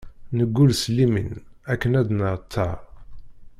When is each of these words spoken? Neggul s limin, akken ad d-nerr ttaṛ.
Neggul 0.37 0.71
s 0.81 0.83
limin, 0.95 1.31
akken 1.71 1.91
ad 1.99 2.05
d-nerr 2.07 2.37
ttaṛ. 2.41 2.79